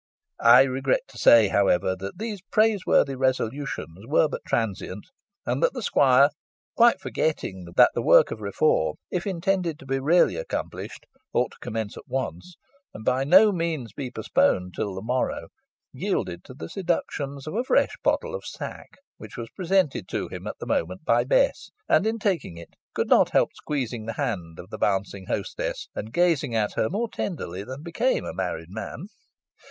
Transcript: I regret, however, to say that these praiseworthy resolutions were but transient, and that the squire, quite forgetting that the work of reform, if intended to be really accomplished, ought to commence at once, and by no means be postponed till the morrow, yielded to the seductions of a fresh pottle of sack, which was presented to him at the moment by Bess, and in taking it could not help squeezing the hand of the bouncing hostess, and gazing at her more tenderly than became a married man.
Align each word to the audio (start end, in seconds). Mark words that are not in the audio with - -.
I 0.43 0.63
regret, 0.63 1.01
however, 1.05 1.09
to 1.11 1.17
say 1.19 1.47
that 2.07 2.13
these 2.17 2.41
praiseworthy 2.41 3.13
resolutions 3.15 3.99
were 4.07 4.27
but 4.27 4.41
transient, 4.47 5.05
and 5.45 5.61
that 5.61 5.73
the 5.73 5.83
squire, 5.83 6.29
quite 6.75 6.99
forgetting 6.99 7.67
that 7.75 7.91
the 7.93 8.01
work 8.01 8.31
of 8.31 8.41
reform, 8.41 8.95
if 9.11 9.27
intended 9.27 9.77
to 9.77 9.85
be 9.85 9.99
really 9.99 10.37
accomplished, 10.37 11.05
ought 11.33 11.51
to 11.51 11.59
commence 11.61 11.97
at 11.97 12.07
once, 12.07 12.55
and 12.95 13.05
by 13.05 13.23
no 13.23 13.51
means 13.51 13.93
be 13.93 14.09
postponed 14.09 14.73
till 14.73 14.95
the 14.95 15.03
morrow, 15.03 15.49
yielded 15.93 16.43
to 16.45 16.55
the 16.55 16.67
seductions 16.67 17.45
of 17.45 17.53
a 17.53 17.63
fresh 17.63 17.93
pottle 18.03 18.33
of 18.33 18.43
sack, 18.43 18.97
which 19.17 19.37
was 19.37 19.51
presented 19.51 20.07
to 20.07 20.27
him 20.29 20.47
at 20.47 20.55
the 20.59 20.65
moment 20.65 21.05
by 21.05 21.23
Bess, 21.23 21.69
and 21.87 22.07
in 22.07 22.17
taking 22.17 22.57
it 22.57 22.73
could 22.95 23.07
not 23.07 23.29
help 23.29 23.51
squeezing 23.53 24.07
the 24.07 24.13
hand 24.13 24.57
of 24.57 24.71
the 24.71 24.79
bouncing 24.79 25.27
hostess, 25.27 25.89
and 25.93 26.11
gazing 26.11 26.55
at 26.55 26.73
her 26.73 26.89
more 26.89 27.07
tenderly 27.07 27.63
than 27.63 27.83
became 27.83 28.25
a 28.25 28.33
married 28.33 28.71
man. 28.71 29.05